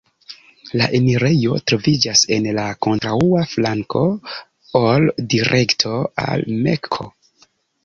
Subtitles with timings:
[0.79, 4.03] La enirejo troviĝas en la kontraŭa flanko
[4.83, 5.95] ol direkto
[6.27, 7.11] al Mekko.